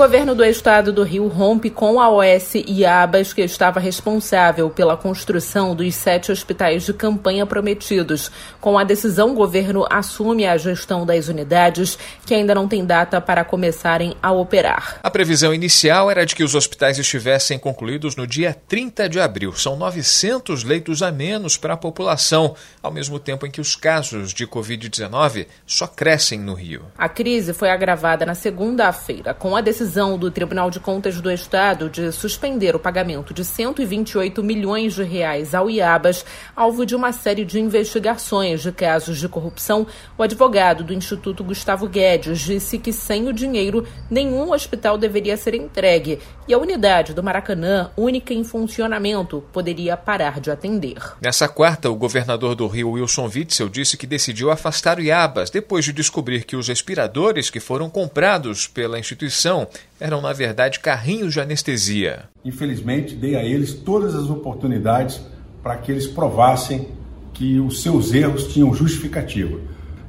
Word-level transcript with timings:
O 0.00 0.02
governo 0.02 0.34
do 0.34 0.42
estado 0.42 0.94
do 0.94 1.02
Rio 1.02 1.28
rompe 1.28 1.68
com 1.68 2.00
a 2.00 2.08
OS 2.08 2.54
Iabas, 2.54 3.34
que 3.34 3.42
estava 3.42 3.78
responsável 3.78 4.70
pela 4.70 4.96
construção 4.96 5.76
dos 5.76 5.94
sete 5.94 6.32
hospitais 6.32 6.84
de 6.84 6.94
campanha 6.94 7.44
prometidos. 7.44 8.32
Com 8.62 8.78
a 8.78 8.82
decisão, 8.82 9.32
o 9.32 9.34
governo 9.34 9.86
assume 9.90 10.46
a 10.46 10.56
gestão 10.56 11.04
das 11.04 11.28
unidades, 11.28 11.98
que 12.24 12.32
ainda 12.32 12.54
não 12.54 12.66
tem 12.66 12.82
data 12.82 13.20
para 13.20 13.44
começarem 13.44 14.16
a 14.22 14.32
operar. 14.32 15.00
A 15.02 15.10
previsão 15.10 15.52
inicial 15.52 16.10
era 16.10 16.24
de 16.24 16.34
que 16.34 16.42
os 16.42 16.54
hospitais 16.54 16.98
estivessem 16.98 17.58
concluídos 17.58 18.16
no 18.16 18.26
dia 18.26 18.56
30 18.68 19.06
de 19.06 19.20
abril. 19.20 19.52
São 19.52 19.76
900 19.76 20.64
leitos 20.64 21.02
a 21.02 21.12
menos 21.12 21.58
para 21.58 21.74
a 21.74 21.76
população, 21.76 22.54
ao 22.82 22.90
mesmo 22.90 23.18
tempo 23.18 23.46
em 23.46 23.50
que 23.50 23.60
os 23.60 23.76
casos 23.76 24.32
de 24.32 24.46
Covid-19 24.46 25.46
só 25.66 25.86
crescem 25.86 26.40
no 26.40 26.54
Rio. 26.54 26.86
A 26.96 27.06
crise 27.06 27.52
foi 27.52 27.68
agravada 27.68 28.24
na 28.24 28.34
segunda-feira, 28.34 29.34
com 29.34 29.54
a 29.54 29.60
decisão 29.60 29.89
decisão 29.90 30.16
do 30.16 30.30
Tribunal 30.30 30.70
de 30.70 30.78
Contas 30.78 31.20
do 31.20 31.28
Estado 31.32 31.90
de 31.90 32.12
suspender 32.12 32.76
o 32.76 32.78
pagamento 32.78 33.34
de 33.34 33.44
128 33.44 34.40
milhões 34.40 34.94
de 34.94 35.02
reais 35.02 35.52
ao 35.52 35.68
IABAS, 35.68 36.24
alvo 36.54 36.86
de 36.86 36.94
uma 36.94 37.12
série 37.12 37.44
de 37.44 37.58
investigações 37.58 38.62
de 38.62 38.70
casos 38.70 39.18
de 39.18 39.28
corrupção, 39.28 39.84
o 40.16 40.22
advogado 40.22 40.84
do 40.84 40.94
Instituto 40.94 41.42
Gustavo 41.42 41.88
Guedes 41.88 42.38
disse 42.38 42.78
que 42.78 42.92
sem 42.92 43.26
o 43.26 43.32
dinheiro 43.32 43.84
nenhum 44.08 44.52
hospital 44.52 44.96
deveria 44.96 45.36
ser 45.36 45.56
entregue 45.56 46.20
e 46.46 46.54
a 46.54 46.58
unidade 46.58 47.14
do 47.14 47.22
Maracanã, 47.22 47.90
única 47.96 48.34
em 48.34 48.42
funcionamento, 48.42 49.44
poderia 49.52 49.96
parar 49.96 50.40
de 50.40 50.50
atender. 50.50 50.98
Nessa 51.20 51.48
quarta, 51.48 51.88
o 51.88 51.94
governador 51.94 52.56
do 52.56 52.66
Rio, 52.66 52.90
Wilson 52.90 53.30
Witzel, 53.32 53.68
disse 53.68 53.96
que 53.96 54.06
decidiu 54.06 54.50
afastar 54.50 54.98
o 54.98 55.02
IABAS 55.02 55.50
depois 55.50 55.84
de 55.84 55.92
descobrir 55.92 56.44
que 56.44 56.56
os 56.56 56.66
respiradores 56.66 57.50
que 57.50 57.60
foram 57.60 57.88
comprados 57.88 58.66
pela 58.66 58.98
instituição 58.98 59.68
eram, 59.98 60.20
na 60.20 60.32
verdade, 60.32 60.80
carrinhos 60.80 61.32
de 61.32 61.40
anestesia. 61.40 62.24
Infelizmente, 62.44 63.14
dei 63.14 63.36
a 63.36 63.44
eles 63.44 63.74
todas 63.74 64.14
as 64.14 64.30
oportunidades 64.30 65.20
para 65.62 65.76
que 65.76 65.92
eles 65.92 66.06
provassem 66.06 66.88
que 67.34 67.58
os 67.58 67.82
seus 67.82 68.12
erros 68.12 68.52
tinham 68.52 68.74
justificativa. 68.74 69.58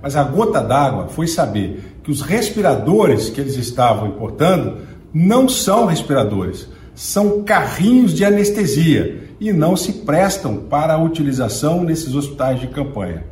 Mas 0.01 0.15
a 0.15 0.23
gota 0.23 0.61
d'água 0.61 1.07
foi 1.07 1.27
saber 1.27 1.95
que 2.03 2.11
os 2.11 2.21
respiradores 2.21 3.29
que 3.29 3.39
eles 3.39 3.55
estavam 3.55 4.07
importando 4.07 4.79
não 5.13 5.47
são 5.47 5.85
respiradores, 5.85 6.67
são 6.95 7.43
carrinhos 7.43 8.13
de 8.13 8.25
anestesia 8.25 9.29
e 9.39 9.51
não 9.51 9.75
se 9.75 9.93
prestam 9.93 10.57
para 10.57 10.93
a 10.93 11.03
utilização 11.03 11.83
nesses 11.83 12.15
hospitais 12.15 12.59
de 12.59 12.67
campanha. 12.67 13.25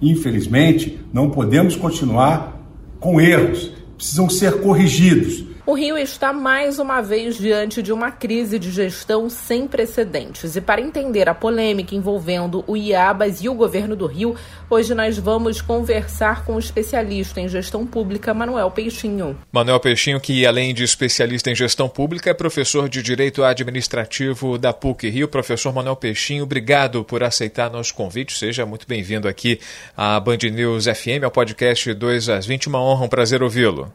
Infelizmente, 0.00 1.00
não 1.12 1.30
podemos 1.30 1.76
continuar 1.76 2.60
com 3.00 3.20
erros, 3.20 3.72
precisam 3.96 4.28
ser 4.28 4.60
corrigidos. 4.60 5.44
O 5.68 5.74
Rio 5.74 5.98
está 5.98 6.32
mais 6.32 6.78
uma 6.78 7.00
vez 7.00 7.36
diante 7.36 7.82
de 7.82 7.92
uma 7.92 8.12
crise 8.12 8.56
de 8.56 8.70
gestão 8.70 9.28
sem 9.28 9.66
precedentes. 9.66 10.54
E 10.54 10.60
para 10.60 10.80
entender 10.80 11.28
a 11.28 11.34
polêmica 11.34 11.92
envolvendo 11.92 12.62
o 12.68 12.76
IABAS 12.76 13.42
e 13.42 13.48
o 13.48 13.54
governo 13.54 13.96
do 13.96 14.06
Rio, 14.06 14.36
hoje 14.70 14.94
nós 14.94 15.18
vamos 15.18 15.60
conversar 15.60 16.44
com 16.44 16.54
o 16.54 16.60
especialista 16.60 17.40
em 17.40 17.48
gestão 17.48 17.84
pública, 17.84 18.32
Manuel 18.32 18.70
Peixinho. 18.70 19.36
Manuel 19.50 19.80
Peixinho, 19.80 20.20
que 20.20 20.46
além 20.46 20.72
de 20.72 20.84
especialista 20.84 21.50
em 21.50 21.54
gestão 21.56 21.88
pública, 21.88 22.30
é 22.30 22.34
professor 22.34 22.88
de 22.88 23.02
Direito 23.02 23.42
Administrativo 23.42 24.56
da 24.58 24.72
PUC 24.72 25.08
Rio. 25.08 25.26
Professor 25.26 25.74
Manuel 25.74 25.96
Peixinho, 25.96 26.44
obrigado 26.44 27.02
por 27.02 27.24
aceitar 27.24 27.72
nosso 27.72 27.92
convite. 27.92 28.38
Seja 28.38 28.64
muito 28.64 28.86
bem-vindo 28.86 29.26
aqui 29.26 29.58
à 29.96 30.20
Band 30.20 30.38
News 30.44 30.84
FM, 30.84 31.24
ao 31.24 31.30
podcast 31.32 31.92
2 31.92 32.28
às 32.28 32.46
20. 32.46 32.68
Uma 32.68 32.80
honra, 32.80 33.04
um 33.04 33.08
prazer 33.08 33.42
ouvi-lo. 33.42 33.92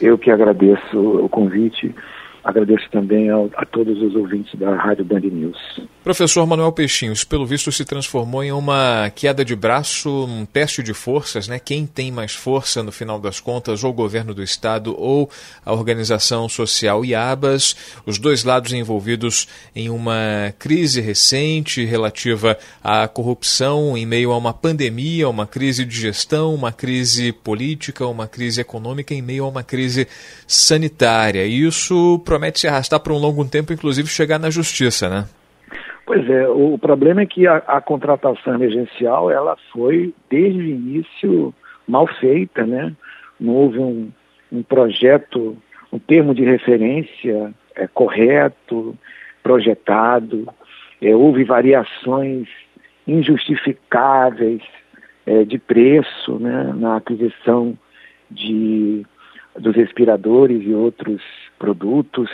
Eu 0.00 0.16
que 0.16 0.30
agradeço 0.30 0.98
o 0.98 1.28
convite, 1.28 1.94
agradeço 2.42 2.88
também 2.90 3.28
ao, 3.30 3.50
a 3.56 3.64
todos 3.66 4.00
os 4.02 4.14
ouvintes 4.14 4.58
da 4.58 4.74
Rádio 4.74 5.04
Band 5.04 5.20
News. 5.20 5.80
Professor 6.02 6.46
Manuel 6.46 6.72
Peixinhos, 6.72 7.24
pelo 7.24 7.44
visto 7.44 7.70
se 7.70 7.84
transformou 7.84 8.42
em 8.42 8.50
uma 8.50 9.12
queda 9.14 9.44
de 9.44 9.54
braço, 9.54 10.24
um 10.24 10.46
teste 10.46 10.82
de 10.82 10.94
forças, 10.94 11.46
né? 11.46 11.58
Quem 11.58 11.84
tem 11.84 12.10
mais 12.10 12.32
força 12.32 12.82
no 12.82 12.90
final 12.90 13.20
das 13.20 13.38
contas, 13.38 13.84
ou 13.84 13.90
o 13.90 13.94
governo 13.94 14.32
do 14.32 14.42
estado 14.42 14.98
ou 14.98 15.28
a 15.62 15.74
organização 15.74 16.48
social 16.48 17.04
IABAS, 17.04 17.76
os 18.06 18.18
dois 18.18 18.44
lados 18.44 18.72
envolvidos 18.72 19.46
em 19.76 19.90
uma 19.90 20.54
crise 20.58 21.02
recente 21.02 21.84
relativa 21.84 22.56
à 22.82 23.06
corrupção 23.06 23.94
em 23.94 24.06
meio 24.06 24.32
a 24.32 24.38
uma 24.38 24.54
pandemia, 24.54 25.28
uma 25.28 25.46
crise 25.46 25.84
de 25.84 26.00
gestão, 26.00 26.54
uma 26.54 26.72
crise 26.72 27.30
política, 27.30 28.06
uma 28.06 28.26
crise 28.26 28.58
econômica 28.58 29.12
em 29.12 29.20
meio 29.20 29.44
a 29.44 29.48
uma 29.48 29.62
crise 29.62 30.08
sanitária. 30.46 31.44
E 31.44 31.62
isso 31.66 32.18
promete 32.24 32.60
se 32.60 32.66
arrastar 32.66 33.00
por 33.00 33.12
um 33.12 33.18
longo 33.18 33.44
tempo, 33.44 33.70
inclusive 33.70 34.08
chegar 34.08 34.38
na 34.38 34.48
justiça, 34.48 35.06
né? 35.06 35.28
Pois 36.06 36.28
é, 36.28 36.48
o 36.48 36.76
problema 36.78 37.22
é 37.22 37.26
que 37.26 37.46
a, 37.46 37.56
a 37.56 37.80
contratação 37.80 38.54
emergencial 38.54 39.30
ela 39.30 39.56
foi 39.72 40.12
desde 40.28 40.58
o 40.58 40.64
início 40.64 41.54
mal 41.86 42.06
feita, 42.06 42.66
né? 42.66 42.94
Não 43.38 43.54
houve 43.54 43.78
um, 43.78 44.10
um 44.52 44.62
projeto, 44.62 45.56
um 45.92 45.98
termo 45.98 46.34
de 46.34 46.44
referência 46.44 47.54
é, 47.74 47.86
correto, 47.86 48.96
projetado, 49.42 50.48
é, 51.00 51.14
houve 51.14 51.44
variações 51.44 52.48
injustificáveis 53.06 54.62
é, 55.26 55.44
de 55.44 55.58
preço 55.58 56.38
né, 56.38 56.72
na 56.76 56.96
aquisição 56.96 57.76
de, 58.30 59.04
dos 59.58 59.74
respiradores 59.74 60.62
e 60.64 60.72
outros 60.72 61.22
produtos. 61.58 62.30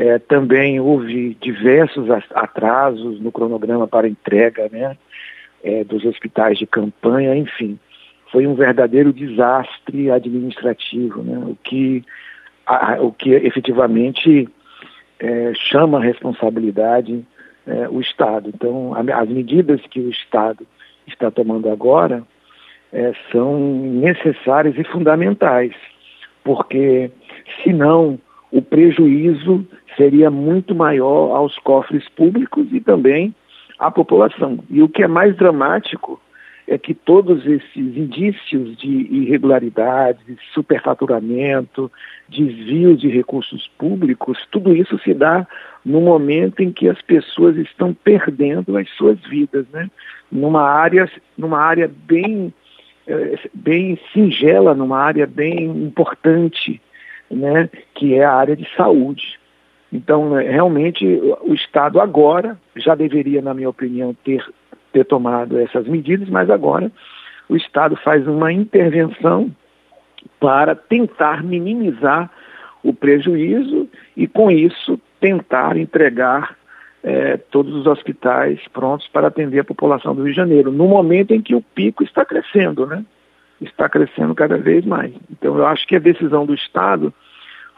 É, 0.00 0.18
também 0.18 0.80
houve 0.80 1.36
diversos 1.42 2.08
atrasos 2.34 3.20
no 3.20 3.30
cronograma 3.30 3.86
para 3.86 4.08
entrega 4.08 4.66
né, 4.72 4.96
é, 5.62 5.84
dos 5.84 6.06
hospitais 6.06 6.56
de 6.56 6.66
campanha, 6.66 7.36
enfim. 7.36 7.78
Foi 8.32 8.46
um 8.46 8.54
verdadeiro 8.54 9.12
desastre 9.12 10.10
administrativo, 10.10 11.22
né, 11.22 11.36
o, 11.46 11.54
que, 11.62 12.02
a, 12.64 12.96
o 12.98 13.12
que 13.12 13.28
efetivamente 13.34 14.48
é, 15.18 15.52
chama 15.54 15.98
a 15.98 16.02
responsabilidade 16.02 17.22
é, 17.66 17.86
o 17.90 18.00
Estado. 18.00 18.48
Então, 18.54 18.94
a, 18.94 19.20
as 19.20 19.28
medidas 19.28 19.82
que 19.90 20.00
o 20.00 20.08
Estado 20.08 20.66
está 21.06 21.30
tomando 21.30 21.68
agora 21.68 22.22
é, 22.90 23.12
são 23.30 23.60
necessárias 23.60 24.78
e 24.78 24.84
fundamentais, 24.84 25.74
porque 26.42 27.10
senão 27.62 28.18
o 28.52 28.60
prejuízo 28.60 29.66
seria 29.96 30.30
muito 30.30 30.74
maior 30.74 31.36
aos 31.36 31.56
cofres 31.58 32.08
públicos 32.10 32.66
e 32.72 32.80
também 32.80 33.34
à 33.78 33.90
população. 33.90 34.58
E 34.68 34.82
o 34.82 34.88
que 34.88 35.02
é 35.02 35.08
mais 35.08 35.36
dramático 35.36 36.20
é 36.66 36.78
que 36.78 36.94
todos 36.94 37.44
esses 37.46 37.76
indícios 37.76 38.76
de 38.76 38.88
irregularidades, 38.88 40.38
superfaturamento, 40.54 41.90
desvios 42.28 43.00
de 43.00 43.08
recursos 43.08 43.68
públicos, 43.76 44.38
tudo 44.52 44.74
isso 44.74 44.98
se 45.00 45.12
dá 45.12 45.46
no 45.84 46.00
momento 46.00 46.60
em 46.60 46.70
que 46.70 46.88
as 46.88 47.00
pessoas 47.02 47.56
estão 47.56 47.92
perdendo 47.92 48.76
as 48.76 48.88
suas 48.90 49.18
vidas, 49.28 49.66
né? 49.72 49.90
Numa 50.30 50.62
área, 50.62 51.10
numa 51.36 51.58
área 51.58 51.90
bem, 52.06 52.54
eh, 53.06 53.38
bem 53.52 53.98
singela, 54.12 54.72
numa 54.72 54.98
área 54.98 55.26
bem 55.26 55.64
importante 55.64 56.80
né, 57.30 57.68
que 57.94 58.14
é 58.14 58.24
a 58.24 58.32
área 58.32 58.56
de 58.56 58.66
saúde. 58.76 59.38
Então, 59.92 60.30
né, 60.30 60.50
realmente, 60.50 61.04
o 61.42 61.54
Estado 61.54 62.00
agora 62.00 62.58
já 62.76 62.94
deveria, 62.94 63.40
na 63.40 63.54
minha 63.54 63.68
opinião, 63.68 64.14
ter, 64.24 64.44
ter 64.92 65.04
tomado 65.04 65.58
essas 65.58 65.86
medidas, 65.86 66.28
mas 66.28 66.50
agora 66.50 66.90
o 67.48 67.56
Estado 67.56 67.96
faz 67.96 68.26
uma 68.26 68.52
intervenção 68.52 69.50
para 70.38 70.74
tentar 70.74 71.42
minimizar 71.42 72.30
o 72.82 72.94
prejuízo 72.94 73.88
e, 74.16 74.26
com 74.26 74.50
isso, 74.50 74.98
tentar 75.20 75.76
entregar 75.76 76.56
é, 77.02 77.36
todos 77.36 77.74
os 77.74 77.86
hospitais 77.86 78.60
prontos 78.72 79.08
para 79.08 79.28
atender 79.28 79.60
a 79.60 79.64
população 79.64 80.14
do 80.14 80.22
Rio 80.22 80.32
de 80.32 80.36
Janeiro, 80.36 80.70
no 80.70 80.86
momento 80.86 81.32
em 81.32 81.40
que 81.40 81.54
o 81.54 81.62
pico 81.62 82.04
está 82.04 82.24
crescendo, 82.24 82.86
né? 82.86 83.04
Está 83.60 83.88
crescendo 83.88 84.34
cada 84.34 84.56
vez 84.56 84.84
mais. 84.84 85.12
Então, 85.30 85.56
eu 85.56 85.66
acho 85.66 85.86
que 85.86 85.96
a 85.96 86.00
decisão 86.00 86.46
do 86.46 86.54
Estado 86.54 87.12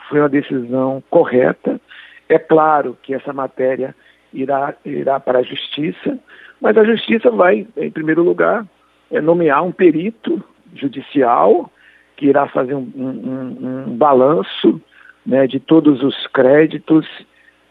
foi 0.09 0.21
uma 0.21 0.29
decisão 0.29 1.03
correta. 1.11 1.81
É 2.29 2.39
claro 2.39 2.97
que 3.03 3.15
essa 3.15 3.33
matéria 3.33 3.95
irá, 4.33 4.75
irá 4.85 5.19
para 5.19 5.41
a 5.41 5.43
Justiça, 5.43 6.19
mas 6.61 6.77
a 6.77 6.85
Justiça 6.85 7.31
vai, 7.31 7.67
em 7.77 7.91
primeiro 7.91 8.23
lugar, 8.23 8.67
é, 9.11 9.21
nomear 9.21 9.63
um 9.63 9.73
perito 9.73 10.43
judicial 10.75 11.71
que 12.17 12.27
irá 12.27 12.47
fazer 12.49 12.75
um, 12.75 12.91
um, 12.95 13.87
um 13.89 13.97
balanço 13.97 14.81
né, 15.27 15.47
de 15.47 15.59
todos 15.61 16.03
os 16.03 16.27
créditos 16.29 17.07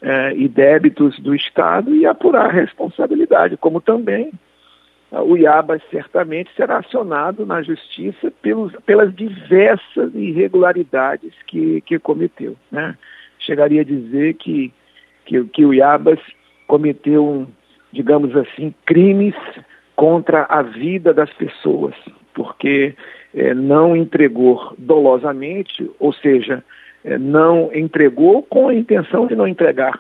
eh, 0.01 0.33
e 0.35 0.47
débitos 0.47 1.19
do 1.19 1.35
Estado 1.35 1.93
e 1.93 2.07
apurar 2.07 2.47
a 2.47 2.51
responsabilidade, 2.51 3.55
como 3.57 3.79
também 3.79 4.31
o 5.11 5.35
IABA 5.35 5.81
certamente 5.91 6.49
será 6.55 6.77
acionado 6.77 7.45
na 7.45 7.61
justiça 7.61 8.31
pelos, 8.41 8.71
pelas 8.85 9.13
diversas 9.13 10.15
irregularidades 10.15 11.33
que, 11.45 11.81
que 11.81 11.99
cometeu. 11.99 12.55
Né? 12.71 12.95
Chegaria 13.39 13.81
a 13.81 13.85
dizer 13.85 14.35
que, 14.35 14.71
que, 15.25 15.43
que 15.45 15.65
o 15.65 15.73
IABAS 15.73 16.19
cometeu, 16.65 17.45
digamos 17.91 18.35
assim, 18.37 18.73
crimes 18.85 19.35
contra 19.97 20.45
a 20.45 20.61
vida 20.61 21.13
das 21.13 21.31
pessoas, 21.33 21.93
porque 22.33 22.95
é, 23.35 23.53
não 23.53 23.95
entregou 23.95 24.73
dolosamente, 24.77 25.91
ou 25.99 26.13
seja, 26.13 26.63
é, 27.03 27.17
não 27.17 27.69
entregou 27.73 28.43
com 28.43 28.69
a 28.69 28.73
intenção 28.73 29.27
de 29.27 29.35
não 29.35 29.47
entregar. 29.47 29.99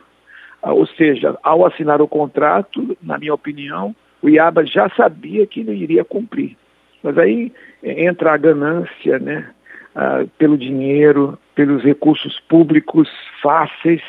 Ah, 0.61 0.73
ou 0.73 0.85
seja, 0.85 1.37
ao 1.43 1.65
assinar 1.65 2.01
o 2.01 2.07
contrato, 2.07 2.97
na 3.01 3.17
minha 3.17 3.33
opinião, 3.33 3.93
o 4.21 4.29
IABA 4.29 4.65
já 4.65 4.89
sabia 4.89 5.45
que 5.47 5.63
não 5.63 5.73
iria 5.73 6.03
cumprir. 6.03 6.57
Mas 7.03 7.17
aí 7.17 7.51
é, 7.83 8.05
entra 8.05 8.33
a 8.33 8.37
ganância, 8.37 9.19
né? 9.19 9.49
Ah, 9.95 10.23
pelo 10.37 10.57
dinheiro, 10.57 11.37
pelos 11.53 11.83
recursos 11.83 12.39
públicos 12.47 13.09
fáceis, 13.41 14.01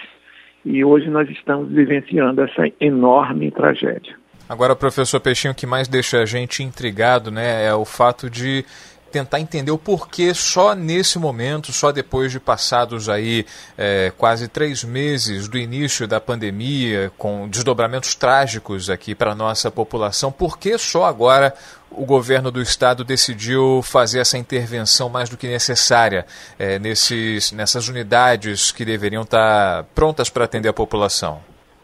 e 0.64 0.84
hoje 0.84 1.10
nós 1.10 1.28
estamos 1.28 1.68
vivenciando 1.72 2.40
essa 2.40 2.70
enorme 2.80 3.50
tragédia. 3.50 4.14
Agora, 4.48 4.76
professor 4.76 5.18
Peixinho, 5.18 5.52
o 5.52 5.56
que 5.56 5.66
mais 5.66 5.88
deixa 5.88 6.22
a 6.22 6.26
gente 6.26 6.62
intrigado 6.62 7.30
né, 7.32 7.64
é 7.64 7.74
o 7.74 7.84
fato 7.84 8.30
de 8.30 8.64
tentar 9.12 9.40
entender 9.40 9.70
o 9.70 9.78
porquê 9.78 10.32
só 10.34 10.74
nesse 10.74 11.18
momento, 11.18 11.72
só 11.72 11.92
depois 11.92 12.32
de 12.32 12.40
passados 12.40 13.08
aí 13.08 13.44
é, 13.76 14.12
quase 14.16 14.48
três 14.48 14.82
meses 14.82 15.46
do 15.46 15.58
início 15.58 16.08
da 16.08 16.20
pandemia, 16.20 17.12
com 17.18 17.48
desdobramentos 17.48 18.14
trágicos 18.14 18.88
aqui 18.88 19.14
para 19.14 19.32
a 19.32 19.34
nossa 19.34 19.70
população, 19.70 20.32
por 20.32 20.58
que 20.58 20.76
só 20.78 21.04
agora 21.04 21.54
o 21.90 22.06
governo 22.06 22.50
do 22.50 22.62
estado 22.62 23.04
decidiu 23.04 23.82
fazer 23.82 24.20
essa 24.20 24.38
intervenção 24.38 25.08
mais 25.08 25.28
do 25.28 25.36
que 25.36 25.46
necessária 25.46 26.24
é, 26.58 26.78
nesses, 26.78 27.52
nessas 27.52 27.88
unidades 27.88 28.72
que 28.72 28.84
deveriam 28.84 29.22
estar 29.22 29.84
prontas 29.94 30.30
para 30.30 30.44
atender 30.44 30.68
a 30.68 30.72
população? 30.72 31.40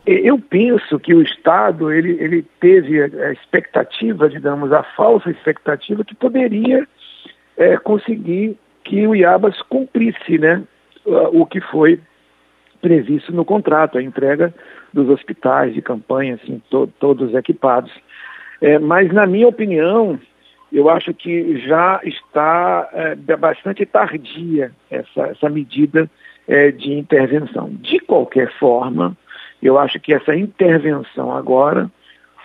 Eu 0.06 0.38
penso 0.38 0.98
que 0.98 1.14
o 1.14 1.20
Estado 1.20 1.92
ele, 1.92 2.16
ele 2.18 2.42
teve 2.58 3.02
a 3.02 3.30
expectativa, 3.30 4.26
digamos, 4.26 4.72
a 4.72 4.82
falsa 4.96 5.30
expectativa 5.30 6.02
que 6.02 6.14
poderia 6.14 6.88
é, 7.58 7.76
conseguir 7.76 8.56
que 8.84 9.06
o 9.06 9.14
IABAS 9.14 9.60
cumprisse 9.62 10.38
né, 10.38 10.62
o 11.04 11.44
que 11.44 11.60
foi 11.60 12.00
previsto 12.80 13.32
no 13.32 13.44
contrato, 13.44 13.98
a 13.98 14.02
entrega 14.02 14.54
dos 14.92 15.08
hospitais 15.08 15.74
de 15.74 15.82
campanha, 15.82 16.34
assim, 16.34 16.62
to 16.70 16.86
todos 16.98 17.34
equipados. 17.34 17.92
É, 18.60 18.78
mas, 18.78 19.12
na 19.12 19.26
minha 19.26 19.48
opinião, 19.48 20.18
eu 20.72 20.88
acho 20.88 21.12
que 21.12 21.58
já 21.66 22.00
está 22.04 22.88
é, 22.92 23.14
bastante 23.36 23.84
tardia 23.84 24.72
essa, 24.90 25.22
essa 25.28 25.48
medida 25.48 26.08
é, 26.46 26.70
de 26.70 26.92
intervenção. 26.92 27.70
De 27.80 27.98
qualquer 28.00 28.50
forma, 28.58 29.16
eu 29.62 29.78
acho 29.78 29.98
que 30.00 30.14
essa 30.14 30.34
intervenção 30.34 31.34
agora 31.36 31.90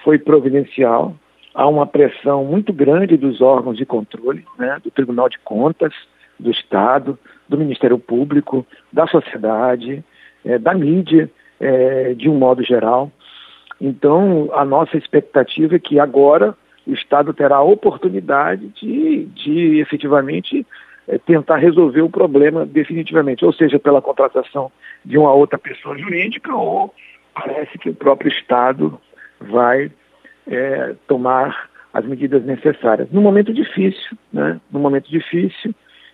foi 0.04 0.18
providencial, 0.18 1.16
há 1.54 1.68
uma 1.68 1.86
pressão 1.86 2.44
muito 2.44 2.74
grande 2.74 3.18
dos 3.18 3.42
órgãos 3.42 3.78
de 3.78 3.86
controle, 3.86 4.46
né, 4.58 4.80
do 4.84 4.90
Tribunal 4.90 5.30
de 5.30 5.40
Contas, 5.40 5.94
do 6.40 6.50
Estado, 6.50 7.18
do 7.48 7.58
Ministério 7.58 8.00
Público, 8.00 8.66
da 8.92 9.06
sociedade, 9.08 10.04
é, 10.44 10.58
da 10.58 10.74
mídia, 10.74 11.30
é, 11.60 12.14
de 12.14 12.30
um 12.30 12.36
modo 12.36 12.64
geral. 12.64 13.12
Então, 13.80 14.50
a 14.54 14.66
nossa 14.66 14.98
expectativa 14.98 15.76
é 15.76 15.80
que 15.80 16.00
agora 16.00 16.56
o 16.86 16.94
Estado 16.94 17.34
terá 17.34 17.58
a 17.58 17.64
oportunidade 17.64 18.68
de, 18.70 19.26
de 19.26 19.80
efetivamente 19.80 20.66
é, 21.08 21.18
tentar 21.18 21.58
resolver 21.58 22.02
o 22.02 22.10
problema 22.10 22.66
definitivamente, 22.66 23.46
ou 23.46 23.54
seja, 23.54 23.80
pela 23.80 24.02
contratação 24.02 24.72
de 25.04 25.18
uma 25.18 25.34
outra 25.34 25.58
pessoa 25.58 25.98
jurídica, 25.98 26.54
ou 26.54 26.94
parece 27.34 27.78
que 27.78 27.90
o 27.90 27.96
próprio 27.96 28.32
Estado 28.32 29.00
vai 29.40 29.92
é, 30.48 30.96
tomar 31.08 31.70
as 31.94 32.06
medidas 32.06 32.44
necessárias. 32.44 33.10
Num 33.12 33.22
momento 33.22 33.54
difícil, 33.54 34.18
né? 34.32 34.60
num 34.72 34.80
momento 34.80 35.10
difícil, 35.10 35.74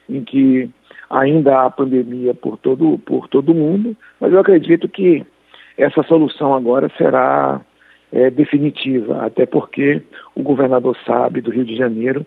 em 0.10 0.24
que 0.24 0.70
ainda 1.10 1.62
há 1.62 1.70
pandemia 1.70 2.34
por 2.34 2.58
todo, 2.58 2.98
por 3.00 3.28
todo 3.28 3.54
mundo, 3.54 3.96
mas 4.20 4.31
eu 4.31 4.40
acredito 4.40 4.88
que 4.88 5.26
essa 5.78 6.04
solução 6.04 6.54
agora 6.54 6.92
será 6.98 7.62
é, 8.12 8.30
definitiva, 8.30 9.26
até 9.26 9.46
porque 9.46 10.02
o 10.36 10.44
governador 10.44 10.98
sabe 11.06 11.42
do 11.42 11.52
Rio 11.52 11.64
de 11.64 11.75
Janeiro 11.75 12.25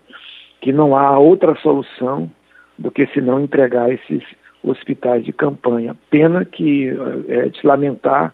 que 0.61 0.71
não 0.71 0.95
há 0.95 1.19
outra 1.19 1.55
solução 1.55 2.31
do 2.79 2.89
que 2.89 3.05
se 3.07 3.21
não 3.21 3.41
entregar 3.41 3.91
esses 3.91 4.23
hospitais 4.63 5.23
de 5.25 5.33
campanha. 5.33 5.95
Pena 6.09 6.45
que 6.45 6.89
é 7.27 7.49
de 7.49 7.67
lamentar 7.67 8.33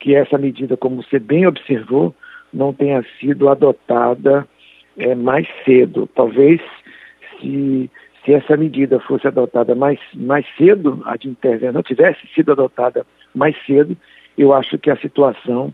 que 0.00 0.14
essa 0.14 0.38
medida, 0.38 0.76
como 0.76 1.02
você 1.02 1.18
bem 1.18 1.46
observou, 1.46 2.14
não 2.52 2.72
tenha 2.72 3.04
sido 3.18 3.48
adotada 3.48 4.46
é, 4.96 5.14
mais 5.14 5.46
cedo. 5.64 6.08
Talvez 6.14 6.60
se, 7.38 7.90
se 8.24 8.32
essa 8.32 8.56
medida 8.56 8.98
fosse 9.00 9.26
adotada 9.26 9.74
mais, 9.74 9.98
mais 10.14 10.46
cedo, 10.56 11.02
a 11.04 11.16
de 11.16 11.28
intervenção 11.28 11.82
tivesse 11.82 12.26
sido 12.34 12.52
adotada 12.52 13.06
mais 13.34 13.56
cedo, 13.66 13.96
eu 14.36 14.52
acho 14.52 14.78
que 14.78 14.90
a 14.90 14.96
situação 14.96 15.72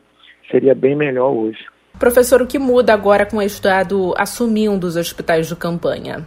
seria 0.51 0.75
bem 0.75 0.95
melhor 0.95 1.31
hoje. 1.31 1.65
Professor, 1.99 2.43
o 2.43 2.47
que 2.47 2.59
muda 2.59 2.93
agora 2.93 3.27
com 3.27 3.37
o 3.37 3.43
Estado 3.43 4.15
assumindo 4.17 4.87
os 4.87 4.97
hospitais 4.97 5.49
de 5.49 5.57
campanha? 5.57 6.27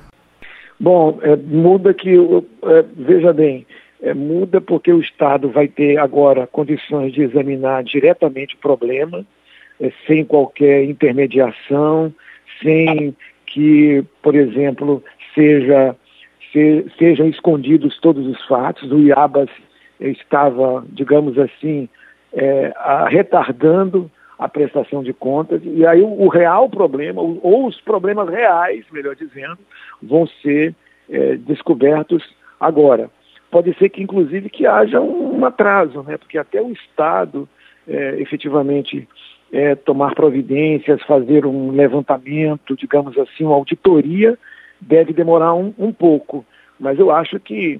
Bom, 0.80 1.20
é, 1.22 1.36
muda 1.36 1.94
que, 1.94 2.16
é, 2.16 2.86
veja 2.96 3.34
bem, 3.34 3.66
é, 4.02 4.14
muda 4.14 4.60
porque 4.62 4.92
o 4.92 5.00
Estado 5.00 5.50
vai 5.50 5.68
ter 5.68 5.98
agora 5.98 6.48
condições 6.48 7.14
de 7.14 7.24
examinar 7.24 7.84
diretamente 7.84 8.56
o 8.56 8.60
problema, 8.60 9.26
sem 10.07 10.24
qualquer 10.24 10.83
intermediação, 10.83 12.13
sem 12.62 13.16
que, 13.45 14.04
por 14.22 14.36
exemplo, 14.36 15.04
seja, 15.33 15.95
se, 16.51 16.86
sejam 16.98 17.27
escondidos 17.27 18.00
todos 18.00 18.25
os 18.25 18.44
fatos. 18.46 18.91
O 18.91 19.00
IABAS 19.00 19.50
estava, 20.00 20.86
digamos 20.89 21.38
assim, 21.38 21.89
é, 22.34 22.74
a, 22.75 23.08
retardando 23.08 24.10
a 24.38 24.50
prestação 24.50 25.01
de 25.01 25.13
contas, 25.13 25.62
e 25.63 25.86
aí 25.86 26.01
o, 26.01 26.24
o 26.24 26.27
real 26.27 26.70
problema, 26.70 27.22
ou 27.22 27.67
os 27.67 27.79
problemas 27.79 28.27
reais, 28.29 28.84
melhor 28.91 29.15
dizendo, 29.15 29.58
vão 30.03 30.27
ser 30.27 30.75
é, 31.10 31.38
descobertos 31.38 32.22
agora. 32.60 33.10
Pode 33.50 33.74
ser 33.77 33.89
que, 33.89 34.03
inclusive, 34.03 34.50
que 34.50 34.67
haja 34.67 35.00
um 35.00 35.46
atraso, 35.46 36.03
né? 36.03 36.17
porque 36.17 36.38
até 36.38 36.62
o 36.62 36.72
Estado 36.72 37.48
é, 37.88 38.20
efetivamente 38.20 39.08
é, 39.56 39.74
tomar 39.74 40.14
providências, 40.14 41.02
fazer 41.04 41.46
um 41.46 41.72
levantamento, 41.72 42.76
digamos 42.76 43.18
assim, 43.18 43.46
uma 43.46 43.56
auditoria, 43.56 44.38
deve 44.82 45.14
demorar 45.14 45.54
um, 45.54 45.74
um 45.80 45.94
pouco. 45.94 46.46
Mas 46.78 47.00
eu 47.00 47.10
acho 47.10 47.40
que 47.40 47.80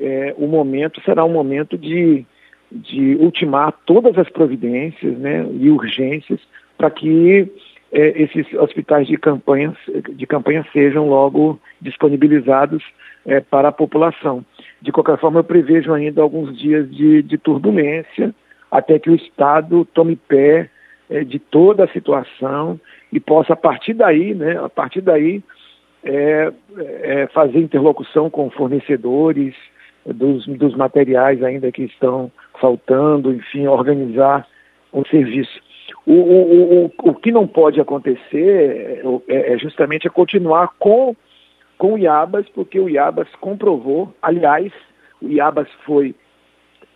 é, 0.00 0.32
o 0.38 0.46
momento 0.46 1.02
será 1.02 1.24
um 1.24 1.32
momento 1.32 1.76
de, 1.76 2.24
de 2.70 3.16
ultimar 3.16 3.72
todas 3.84 4.16
as 4.16 4.30
providências 4.30 5.18
né, 5.18 5.44
e 5.58 5.68
urgências 5.68 6.38
para 6.78 6.90
que 6.90 7.50
é, 7.90 8.22
esses 8.22 8.46
hospitais 8.54 9.08
de 9.08 9.16
campanha, 9.16 9.76
de 10.14 10.26
campanha 10.28 10.64
sejam 10.72 11.08
logo 11.08 11.58
disponibilizados 11.80 12.84
é, 13.26 13.40
para 13.40 13.70
a 13.70 13.72
população. 13.72 14.46
De 14.80 14.92
qualquer 14.92 15.18
forma, 15.18 15.40
eu 15.40 15.44
prevejo 15.44 15.92
ainda 15.92 16.22
alguns 16.22 16.56
dias 16.56 16.88
de, 16.88 17.20
de 17.20 17.36
turbulência 17.36 18.32
até 18.70 18.96
que 19.00 19.10
o 19.10 19.14
Estado 19.16 19.84
tome 19.92 20.14
pé 20.14 20.70
é, 21.10 21.24
de 21.24 21.38
toda 21.38 21.84
a 21.84 21.88
situação 21.88 22.80
e 23.12 23.20
possa, 23.20 23.52
a 23.52 23.56
partir 23.56 23.94
daí, 23.94 24.34
né, 24.34 24.58
a 24.58 24.68
partir 24.68 25.00
daí, 25.00 25.42
é, 26.04 26.52
é, 26.76 27.26
fazer 27.28 27.58
interlocução 27.58 28.30
com 28.30 28.50
fornecedores 28.50 29.54
dos, 30.04 30.46
dos 30.46 30.74
materiais 30.76 31.42
ainda 31.42 31.72
que 31.72 31.82
estão 31.82 32.30
faltando, 32.60 33.32
enfim, 33.32 33.66
organizar 33.66 34.46
o 34.92 35.04
serviço. 35.06 35.60
O, 36.04 36.12
o, 36.12 36.84
o, 36.84 36.92
o 37.10 37.14
que 37.14 37.32
não 37.32 37.46
pode 37.46 37.80
acontecer 37.80 39.02
é, 39.28 39.54
é 39.54 39.58
justamente 39.58 40.08
continuar 40.08 40.70
com, 40.78 41.16
com 41.76 41.94
o 41.94 41.98
IABAS, 41.98 42.46
porque 42.54 42.78
o 42.78 42.88
IABAS 42.88 43.28
comprovou, 43.40 44.12
aliás, 44.22 44.72
o 45.20 45.28
IABAS 45.28 45.68
foi 45.84 46.14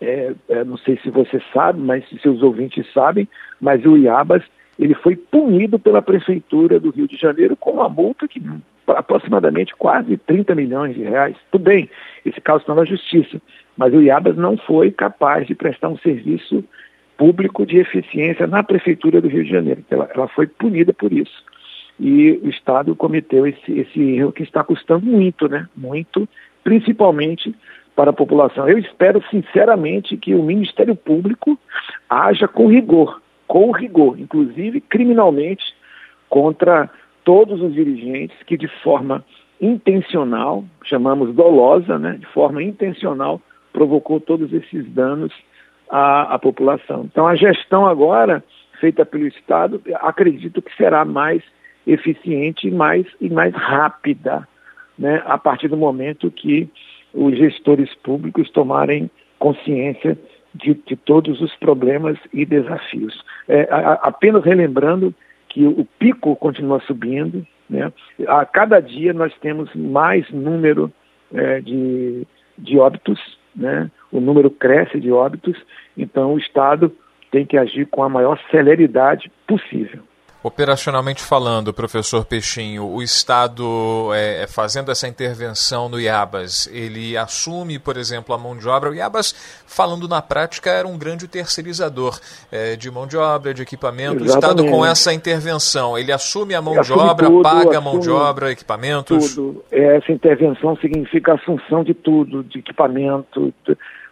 é, 0.00 0.32
é, 0.48 0.64
não 0.64 0.76
sei 0.78 0.98
se 1.02 1.10
você 1.10 1.40
sabe, 1.52 1.80
mas 1.80 2.08
se 2.08 2.18
seus 2.18 2.42
ouvintes 2.42 2.90
sabem, 2.92 3.28
mas 3.60 3.84
o 3.84 3.96
Iabas 3.96 4.42
ele 4.78 4.94
foi 4.94 5.14
punido 5.14 5.78
pela 5.78 6.00
prefeitura 6.00 6.80
do 6.80 6.90
Rio 6.90 7.06
de 7.06 7.16
Janeiro 7.16 7.54
com 7.54 7.72
uma 7.72 7.88
multa 7.88 8.26
que 8.26 8.42
aproximadamente 8.86 9.76
quase 9.76 10.16
30 10.16 10.54
milhões 10.54 10.94
de 10.94 11.02
reais. 11.02 11.36
Tudo 11.52 11.64
bem, 11.64 11.88
esse 12.24 12.40
caso 12.40 12.60
está 12.60 12.74
na 12.74 12.84
justiça, 12.84 13.40
mas 13.76 13.92
o 13.92 14.00
IABAS 14.00 14.36
não 14.36 14.56
foi 14.56 14.90
capaz 14.90 15.46
de 15.46 15.54
prestar 15.54 15.90
um 15.90 15.98
serviço 15.98 16.64
público 17.16 17.66
de 17.66 17.76
eficiência 17.76 18.46
na 18.46 18.62
Prefeitura 18.62 19.20
do 19.20 19.28
Rio 19.28 19.44
de 19.44 19.50
Janeiro. 19.50 19.84
Ela, 19.90 20.08
ela 20.14 20.28
foi 20.28 20.46
punida 20.46 20.92
por 20.94 21.12
isso. 21.12 21.44
E 21.98 22.40
o 22.42 22.48
Estado 22.48 22.96
cometeu 22.96 23.46
esse, 23.46 23.78
esse 23.78 24.00
erro 24.00 24.32
que 24.32 24.42
está 24.42 24.64
custando 24.64 25.04
muito, 25.04 25.46
né? 25.46 25.68
Muito, 25.76 26.26
principalmente 26.64 27.54
para 28.00 28.12
a 28.12 28.14
população. 28.14 28.66
Eu 28.66 28.78
espero 28.78 29.22
sinceramente 29.30 30.16
que 30.16 30.34
o 30.34 30.42
Ministério 30.42 30.96
Público 30.96 31.58
haja 32.08 32.48
com 32.48 32.66
rigor, 32.66 33.20
com 33.46 33.70
rigor, 33.72 34.18
inclusive 34.18 34.80
criminalmente, 34.80 35.62
contra 36.26 36.88
todos 37.22 37.60
os 37.60 37.74
dirigentes 37.74 38.34
que 38.46 38.56
de 38.56 38.68
forma 38.82 39.22
intencional, 39.60 40.64
chamamos 40.82 41.34
dolosa, 41.34 41.98
né, 41.98 42.16
de 42.18 42.24
forma 42.28 42.62
intencional, 42.62 43.38
provocou 43.70 44.18
todos 44.18 44.50
esses 44.50 44.90
danos 44.94 45.30
à, 45.90 46.36
à 46.36 46.38
população. 46.38 47.02
Então 47.04 47.26
a 47.26 47.34
gestão 47.34 47.84
agora, 47.86 48.42
feita 48.80 49.04
pelo 49.04 49.26
Estado, 49.26 49.78
acredito 49.96 50.62
que 50.62 50.74
será 50.74 51.04
mais 51.04 51.42
eficiente 51.86 52.66
e 52.66 52.70
mais, 52.70 53.06
e 53.20 53.28
mais 53.28 53.54
rápida, 53.54 54.48
né, 54.98 55.22
a 55.26 55.36
partir 55.36 55.68
do 55.68 55.76
momento 55.76 56.30
que 56.30 56.66
os 57.12 57.36
gestores 57.36 57.94
públicos 57.96 58.50
tomarem 58.50 59.10
consciência 59.38 60.18
de, 60.54 60.74
de 60.74 60.96
todos 60.96 61.40
os 61.40 61.54
problemas 61.56 62.18
e 62.32 62.44
desafios. 62.44 63.24
É, 63.48 63.68
a, 63.70 63.92
apenas 64.02 64.44
relembrando 64.44 65.14
que 65.48 65.66
o 65.66 65.86
pico 65.98 66.36
continua 66.36 66.80
subindo, 66.80 67.46
né? 67.68 67.92
a 68.26 68.44
cada 68.44 68.80
dia 68.80 69.12
nós 69.12 69.32
temos 69.40 69.74
mais 69.74 70.28
número 70.30 70.92
é, 71.32 71.60
de, 71.60 72.26
de 72.56 72.78
óbitos, 72.78 73.18
né? 73.54 73.90
o 74.12 74.20
número 74.20 74.50
cresce 74.50 75.00
de 75.00 75.10
óbitos, 75.10 75.56
então 75.96 76.34
o 76.34 76.38
Estado 76.38 76.92
tem 77.30 77.46
que 77.46 77.56
agir 77.56 77.86
com 77.86 78.02
a 78.02 78.08
maior 78.08 78.38
celeridade 78.50 79.30
possível. 79.46 80.02
Operacionalmente 80.42 81.22
falando, 81.22 81.70
professor 81.70 82.24
Peixinho, 82.24 82.86
o 82.86 83.02
Estado 83.02 84.08
é, 84.14 84.44
é, 84.44 84.46
fazendo 84.46 84.90
essa 84.90 85.06
intervenção 85.06 85.86
no 85.86 86.00
IABAS, 86.00 86.66
ele 86.72 87.14
assume, 87.14 87.78
por 87.78 87.98
exemplo, 87.98 88.34
a 88.34 88.38
mão 88.38 88.56
de 88.56 88.66
obra. 88.66 88.88
O 88.88 88.94
IABAS, 88.94 89.34
falando 89.66 90.08
na 90.08 90.22
prática, 90.22 90.70
era 90.70 90.88
um 90.88 90.96
grande 90.96 91.28
terceirizador 91.28 92.18
é, 92.50 92.74
de 92.74 92.90
mão 92.90 93.06
de 93.06 93.18
obra, 93.18 93.52
de 93.52 93.60
equipamento. 93.60 94.24
Exatamente. 94.24 94.60
O 94.62 94.64
Estado, 94.64 94.70
com 94.70 94.86
essa 94.86 95.12
intervenção, 95.12 95.98
ele 95.98 96.10
assume 96.10 96.54
a 96.54 96.62
mão 96.62 96.72
ele 96.72 96.84
de 96.84 96.92
obra, 96.94 97.26
tudo, 97.26 97.42
paga 97.42 97.76
a 97.76 97.80
mão 97.82 98.00
de 98.00 98.10
obra, 98.10 98.50
equipamentos? 98.50 99.34
Tudo. 99.34 99.62
Essa 99.70 100.10
intervenção 100.10 100.74
significa 100.76 101.32
a 101.32 101.34
assunção 101.34 101.84
de 101.84 101.92
tudo, 101.92 102.42
de 102.42 102.60
equipamento, 102.60 103.52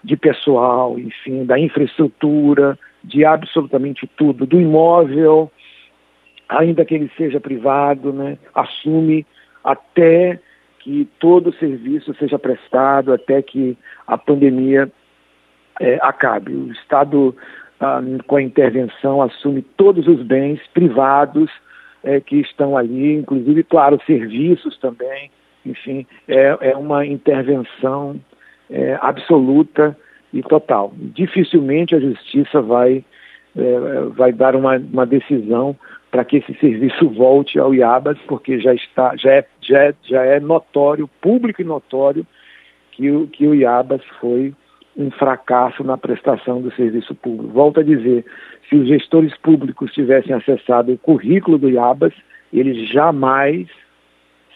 de 0.04 0.14
pessoal, 0.14 0.98
enfim, 0.98 1.46
da 1.46 1.58
infraestrutura, 1.58 2.78
de 3.02 3.24
absolutamente 3.24 4.06
tudo, 4.14 4.44
do 4.44 4.60
imóvel 4.60 5.50
ainda 6.48 6.84
que 6.84 6.94
ele 6.94 7.10
seja 7.16 7.40
privado, 7.40 8.12
né, 8.12 8.38
assume 8.54 9.26
até 9.62 10.40
que 10.78 11.06
todo 11.18 11.50
o 11.50 11.54
serviço 11.54 12.14
seja 12.14 12.38
prestado, 12.38 13.12
até 13.12 13.42
que 13.42 13.76
a 14.06 14.16
pandemia 14.16 14.90
é, 15.80 15.98
acabe. 16.00 16.52
O 16.52 16.72
Estado, 16.72 17.36
ah, 17.80 18.00
com 18.26 18.36
a 18.36 18.42
intervenção, 18.42 19.20
assume 19.20 19.62
todos 19.62 20.06
os 20.06 20.22
bens 20.22 20.60
privados 20.72 21.50
é, 22.02 22.20
que 22.20 22.36
estão 22.36 22.76
ali, 22.76 23.14
inclusive, 23.14 23.62
claro, 23.64 24.00
serviços 24.06 24.78
também. 24.78 25.30
Enfim, 25.66 26.06
é, 26.26 26.56
é 26.60 26.76
uma 26.76 27.04
intervenção 27.04 28.18
é, 28.70 28.98
absoluta 29.00 29.96
e 30.32 30.42
total. 30.42 30.92
Dificilmente 30.96 31.94
a 31.94 32.00
justiça 32.00 32.62
vai, 32.62 33.04
é, 33.56 34.00
vai 34.16 34.32
dar 34.32 34.54
uma, 34.54 34.76
uma 34.76 35.04
decisão 35.04 35.76
para 36.10 36.24
que 36.24 36.38
esse 36.38 36.54
serviço 36.54 37.08
volte 37.10 37.58
ao 37.58 37.74
IABAS, 37.74 38.18
porque 38.26 38.58
já 38.58 38.74
está, 38.74 39.14
já 39.16 39.32
é, 39.32 39.46
já 39.60 39.78
é, 39.84 39.94
já 40.02 40.22
é 40.24 40.40
notório, 40.40 41.08
público 41.20 41.60
e 41.60 41.64
notório, 41.64 42.26
que 42.92 43.10
o, 43.10 43.26
que 43.26 43.46
o 43.46 43.54
IABAS 43.54 44.02
foi 44.20 44.54
um 44.96 45.10
fracasso 45.10 45.84
na 45.84 45.96
prestação 45.96 46.60
do 46.60 46.72
serviço 46.74 47.14
público. 47.14 47.52
Volto 47.52 47.80
a 47.80 47.82
dizer, 47.84 48.24
se 48.68 48.74
os 48.74 48.88
gestores 48.88 49.36
públicos 49.38 49.92
tivessem 49.92 50.34
acessado 50.34 50.92
o 50.92 50.98
currículo 50.98 51.58
do 51.58 51.70
IABAS, 51.70 52.12
ele 52.52 52.86
jamais 52.86 53.68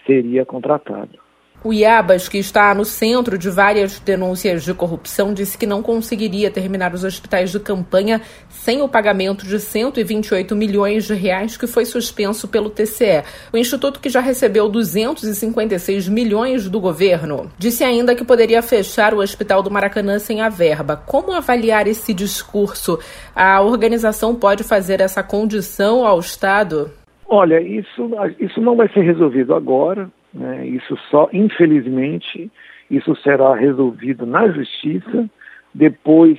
seria 0.04 0.44
contratado. 0.44 1.21
O 1.64 1.73
Iabas, 1.73 2.28
que 2.28 2.38
está 2.38 2.75
no 2.75 2.85
centro 2.85 3.38
de 3.38 3.49
várias 3.49 4.00
denúncias 4.00 4.64
de 4.64 4.75
corrupção, 4.75 5.33
disse 5.33 5.57
que 5.57 5.64
não 5.64 5.81
conseguiria 5.81 6.50
terminar 6.50 6.92
os 6.92 7.04
hospitais 7.04 7.52
de 7.52 7.61
campanha 7.61 8.21
sem 8.49 8.83
o 8.83 8.88
pagamento 8.88 9.47
de 9.47 9.61
128 9.61 10.57
milhões 10.57 11.04
de 11.04 11.14
reais 11.14 11.57
que 11.57 11.69
foi 11.69 11.85
suspenso 11.85 12.49
pelo 12.49 12.69
TCE. 12.69 13.23
O 13.52 13.57
instituto, 13.57 14.00
que 14.00 14.09
já 14.09 14.19
recebeu 14.19 14.69
256 14.69 16.09
milhões 16.09 16.69
do 16.69 16.81
governo, 16.81 17.49
disse 17.57 17.85
ainda 17.85 18.16
que 18.16 18.25
poderia 18.25 18.61
fechar 18.61 19.14
o 19.14 19.21
Hospital 19.21 19.62
do 19.62 19.71
Maracanã 19.71 20.19
sem 20.19 20.40
a 20.40 20.49
verba. 20.49 20.97
Como 20.97 21.33
avaliar 21.33 21.87
esse 21.87 22.12
discurso? 22.12 22.99
A 23.37 23.61
organização 23.61 24.35
pode 24.35 24.64
fazer 24.64 25.00
essa 25.00 25.23
condição 25.23 26.04
ao 26.04 26.19
Estado? 26.19 26.90
Olha, 27.28 27.61
isso, 27.61 28.11
isso 28.40 28.61
não 28.61 28.75
vai 28.75 28.88
ser 28.88 29.02
resolvido 29.02 29.54
agora. 29.54 30.11
Né? 30.32 30.66
Isso 30.66 30.96
só, 31.10 31.28
infelizmente, 31.32 32.50
isso 32.90 33.14
será 33.16 33.54
resolvido 33.54 34.26
na 34.26 34.48
justiça 34.48 35.28
depois 35.74 36.38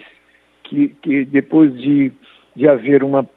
que, 0.64 0.90
que 1.02 1.26
depois 1.26 1.76
de, 1.78 2.12
de 2.56 2.68
haver 2.68 3.04
uma, 3.04 3.28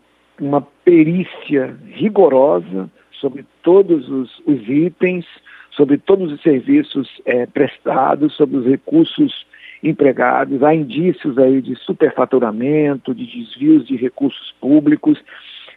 uma 0.41 0.61
perícia 0.85 1.77
rigorosa 1.91 2.91
sobre 3.13 3.45
todos 3.63 4.09
os, 4.09 4.43
os 4.47 4.69
itens, 4.69 5.25
sobre 5.71 5.99
todos 5.99 6.33
os 6.33 6.41
serviços 6.43 7.09
é, 7.25 7.47
prestados, 7.47 8.35
sobre 8.35 8.57
os 8.57 8.67
recursos 8.67 9.47
empregados. 9.83 10.63
Há 10.63 10.75
indícios 10.75 11.37
aí 11.39 11.61
de 11.61 11.75
superfaturamento, 11.77 13.15
de 13.15 13.27
desvios 13.27 13.87
de 13.87 13.97
recursos 13.97 14.55
públicos, 14.61 15.23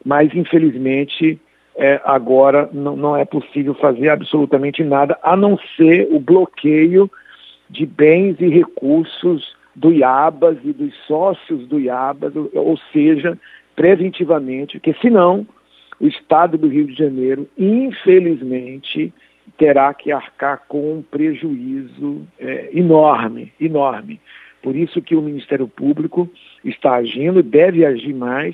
mas 0.05 0.33
infelizmente 0.33 1.39
é, 1.79 2.01
agora 2.03 2.69
não, 2.73 3.15
é 3.15 3.23
possível 3.23 3.73
fazer 3.73 4.09
absolutamente 4.09 4.83
nada, 4.83 5.17
a 5.23 5.35
não 5.37 5.57
ser 5.77 6.09
o 6.11 6.19
bloqueio 6.19 7.09
de 7.69 7.85
bens 7.85 8.35
e 8.41 8.49
recursos 8.49 9.55
do 9.73 9.93
IABAS 9.93 10.57
e 10.65 10.73
dos 10.73 10.93
sócios 11.07 11.65
do 11.67 11.79
IABAS, 11.79 12.33
ou 12.53 12.77
seja, 12.91 13.39
preventivamente, 13.77 14.77
porque 14.77 14.93
senão 15.01 15.47
o 16.01 16.07
Estado 16.07 16.57
do 16.57 16.67
Rio 16.67 16.85
de 16.85 16.95
Janeiro, 16.95 17.47
infelizmente, 17.57 19.13
terá 19.57 19.93
que 19.93 20.11
arcar 20.11 20.63
com 20.67 20.95
um 20.95 21.01
prejuízo 21.01 22.27
é, 22.37 22.69
enorme, 22.73 23.53
enorme. 23.59 24.19
Por 24.61 24.75
isso 24.75 25.01
que 25.01 25.15
o 25.15 25.21
Ministério 25.21 25.67
Público 25.67 26.29
está 26.63 26.95
agindo, 26.95 27.41
deve 27.41 27.85
agir 27.85 28.13
mais 28.13 28.53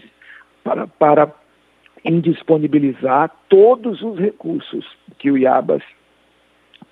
para, 0.63 0.85
para 0.85 1.33
em 2.05 2.19
disponibilizar 2.19 3.31
todos 3.49 4.03
os 4.03 4.17
recursos 4.19 4.85
que 5.17 5.31
o 5.31 5.37
IABAS 5.37 5.81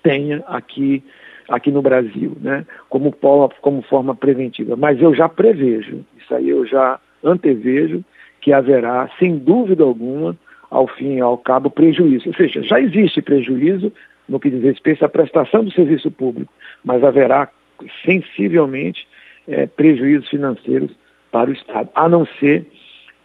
tenha 0.02 0.42
aqui, 0.48 1.02
aqui 1.48 1.70
no 1.70 1.80
Brasil, 1.80 2.36
né, 2.40 2.66
como, 2.88 3.14
como 3.60 3.82
forma 3.82 4.14
preventiva. 4.14 4.74
Mas 4.76 5.00
eu 5.00 5.14
já 5.14 5.28
prevejo, 5.28 6.04
isso 6.18 6.34
aí 6.34 6.50
eu 6.50 6.66
já 6.66 6.98
antevejo, 7.22 8.04
que 8.40 8.52
haverá, 8.52 9.08
sem 9.18 9.38
dúvida 9.38 9.84
alguma, 9.84 10.36
ao 10.68 10.88
fim 10.88 11.14
e 11.14 11.20
ao 11.20 11.38
cabo, 11.38 11.70
prejuízo. 11.70 12.28
Ou 12.28 12.34
seja, 12.34 12.62
já 12.62 12.80
existe 12.80 13.22
prejuízo 13.22 13.92
no 14.28 14.40
que 14.40 14.50
diz 14.50 14.62
respeito 14.62 15.04
à 15.04 15.08
prestação 15.08 15.64
do 15.64 15.70
serviço 15.70 16.10
público, 16.10 16.52
mas 16.84 17.04
haverá 17.04 17.48
sensivelmente 18.04 19.06
é, 19.46 19.66
prejuízos 19.66 20.28
financeiros 20.28 20.90
para 21.30 21.50
o 21.50 21.52
Estado, 21.52 21.88
a 21.94 22.08
não 22.08 22.26
ser 22.38 22.66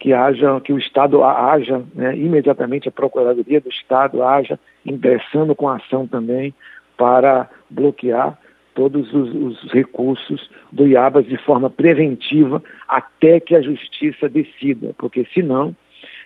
que 0.00 0.14
haja, 0.14 0.58
que 0.62 0.72
o 0.72 0.78
Estado 0.78 1.22
haja, 1.22 1.82
né, 1.94 2.16
imediatamente 2.16 2.88
a 2.88 2.92
Procuradoria 2.92 3.60
do 3.60 3.68
Estado 3.68 4.22
haja 4.22 4.58
ingressando 4.84 5.54
com 5.54 5.68
ação 5.68 6.06
também 6.06 6.54
para 6.96 7.48
bloquear 7.68 8.36
todos 8.74 9.12
os, 9.12 9.34
os, 9.34 9.72
recursos 9.72 10.50
do 10.72 10.86
IABAS 10.86 11.26
de 11.26 11.36
forma 11.36 11.68
preventiva 11.68 12.62
até 12.88 13.38
que 13.38 13.54
a 13.54 13.60
justiça 13.60 14.26
decida, 14.26 14.94
porque 14.96 15.26
senão 15.34 15.76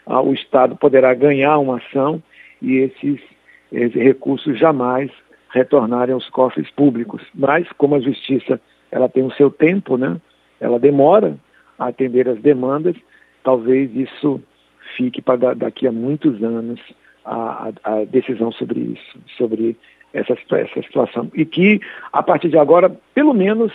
ah, 0.07 0.21
o 0.21 0.33
Estado 0.33 0.77
poderá 0.77 1.13
ganhar 1.13 1.59
uma 1.59 1.79
ação 1.79 2.23
e 2.63 2.77
esses, 2.77 3.21
esses 3.73 4.01
recursos 4.01 4.57
jamais 4.57 5.11
retornarem 5.51 6.15
aos 6.15 6.31
cofres 6.31 6.71
públicos. 6.71 7.23
Mas 7.35 7.67
como 7.77 7.97
a 7.97 8.01
justiça 8.01 8.61
ela 8.93 9.09
tem 9.09 9.25
o 9.25 9.33
seu 9.33 9.51
tempo, 9.51 9.97
né, 9.97 10.17
ela 10.61 10.79
demora 10.79 11.37
a 11.77 11.89
atender 11.89 12.29
as 12.29 12.39
demandas, 12.39 12.95
talvez 13.45 13.95
isso 13.95 14.43
fique 14.97 15.23
para 15.23 15.55
daqui 15.55 15.87
a 15.87 15.93
muitos 15.93 16.43
anos 16.43 16.81
a, 17.25 17.71
a 17.85 18.05
decisão 18.05 18.51
sobre 18.53 18.81
isso, 18.81 19.19
sobre 19.37 19.77
essa, 20.13 20.33
essa 20.33 20.83
situação. 20.83 21.31
E 21.35 21.45
que, 21.45 21.81
a 22.13 22.23
partir 22.23 22.49
de 22.49 22.59
agora, 22.59 22.91
pelo 23.15 23.33
menos, 23.33 23.73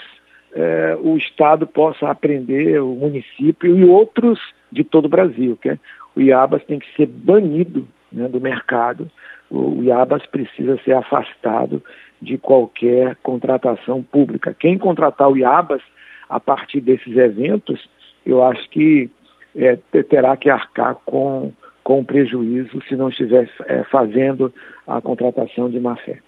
é, 0.53 0.97
o 1.01 1.17
Estado 1.17 1.65
possa 1.67 2.09
aprender, 2.09 2.81
o 2.81 2.95
município 2.95 3.77
e 3.77 3.85
outros 3.85 4.39
de 4.71 4.83
todo 4.83 5.05
o 5.05 5.09
Brasil. 5.09 5.57
Que 5.61 5.69
é, 5.69 5.79
o 6.15 6.21
IABAS 6.21 6.63
tem 6.65 6.79
que 6.79 6.95
ser 6.95 7.05
banido 7.05 7.87
né, 8.11 8.27
do 8.27 8.41
mercado, 8.41 9.09
o 9.49 9.83
IABAS 9.83 10.25
precisa 10.27 10.79
ser 10.83 10.93
afastado 10.93 11.83
de 12.21 12.37
qualquer 12.37 13.15
contratação 13.23 14.03
pública. 14.03 14.55
Quem 14.57 14.77
contratar 14.77 15.29
o 15.29 15.37
IABAS 15.37 15.81
a 16.27 16.39
partir 16.39 16.81
desses 16.81 17.15
eventos, 17.17 17.89
eu 18.25 18.43
acho 18.43 18.69
que 18.69 19.09
é, 19.65 19.75
terá 20.03 20.35
que 20.37 20.49
arcar 20.49 20.95
com, 21.05 21.51
com 21.83 22.03
prejuízo 22.03 22.81
se 22.87 22.95
não 22.95 23.09
estiver 23.09 23.49
é, 23.65 23.83
fazendo 23.85 24.53
a 24.87 25.01
contratação 25.01 25.69
de 25.69 25.79
má 25.79 25.95
fé. 25.97 26.19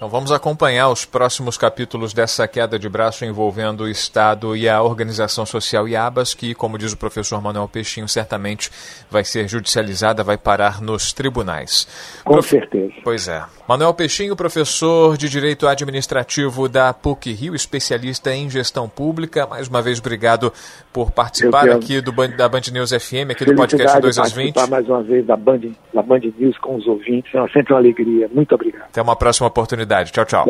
Então 0.00 0.08
vamos 0.08 0.32
acompanhar 0.32 0.88
os 0.88 1.04
próximos 1.04 1.58
capítulos 1.58 2.14
dessa 2.14 2.48
queda 2.48 2.78
de 2.78 2.88
braço 2.88 3.22
envolvendo 3.22 3.82
o 3.82 3.88
Estado 3.88 4.56
e 4.56 4.66
a 4.66 4.82
organização 4.82 5.44
social 5.44 5.86
IABAS, 5.86 6.32
que, 6.32 6.54
como 6.54 6.78
diz 6.78 6.94
o 6.94 6.96
professor 6.96 7.42
Manuel 7.42 7.68
Peixinho, 7.68 8.08
certamente 8.08 8.70
vai 9.10 9.24
ser 9.24 9.46
judicializada, 9.46 10.24
vai 10.24 10.38
parar 10.38 10.80
nos 10.80 11.12
tribunais. 11.12 11.86
Com 12.24 12.32
Prof... 12.32 12.48
certeza. 12.48 12.94
Pois 13.04 13.28
é. 13.28 13.44
Manuel 13.68 13.92
Peixinho, 13.92 14.34
professor 14.34 15.18
de 15.18 15.28
Direito 15.28 15.68
Administrativo 15.68 16.66
da 16.66 16.94
PUC 16.94 17.32
Rio, 17.32 17.54
especialista 17.54 18.34
em 18.34 18.48
gestão 18.48 18.88
pública. 18.88 19.46
Mais 19.46 19.68
uma 19.68 19.82
vez, 19.82 20.00
obrigado 20.00 20.50
por 20.94 21.10
participar 21.10 21.68
aqui 21.68 22.00
do, 22.00 22.10
da 22.10 22.48
Band 22.48 22.62
News 22.72 22.90
FM, 22.90 23.32
aqui 23.32 23.44
do 23.44 23.54
podcast 23.54 24.00
2 24.00 24.18
às 24.18 24.32
20. 24.32 24.56
mais 24.70 24.88
uma 24.88 25.02
vez 25.02 25.26
da 25.26 25.36
Band, 25.36 25.60
da 25.92 26.02
Band 26.02 26.20
News 26.38 26.56
com 26.56 26.76
os 26.76 26.86
ouvintes. 26.86 27.34
É 27.34 27.46
sempre 27.48 27.74
uma 27.74 27.80
alegria. 27.80 28.30
Muito 28.32 28.54
obrigado. 28.54 28.84
Até 28.84 29.02
uma 29.02 29.14
próxima 29.14 29.50
oportunidade. 29.90 30.12
Tchau, 30.12 30.24
tchau. 30.24 30.44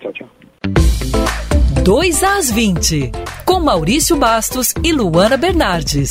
Tchau, 0.00 0.12
tchau. 0.12 0.28
2 1.82 2.22
às 2.22 2.50
20, 2.50 3.12
com 3.44 3.60
Maurício 3.60 4.16
Bastos 4.16 4.72
e 4.82 4.92
Luana 4.92 5.36
Bernardes. 5.36 6.10